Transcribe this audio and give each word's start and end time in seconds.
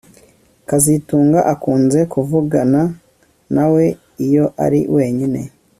kazitunga 0.69 1.39
akunze 1.53 1.99
kuvugana 2.13 2.81
nawe 3.55 3.83
iyo 4.25 4.45
ari 4.65 4.79
wenyine 4.95 5.41